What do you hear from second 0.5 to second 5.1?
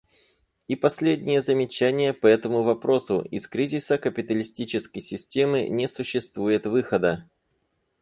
И последнее замечание по этому вопросу— из кризиса капиталистической